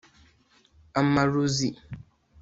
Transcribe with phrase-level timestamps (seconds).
[0.99, 1.67] amarozi